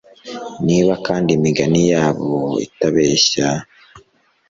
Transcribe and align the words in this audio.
Niba 0.67 0.93
kandi 1.05 1.29
imigani 1.37 1.81
yabo 1.91 2.31
itabeshya 2.67 3.47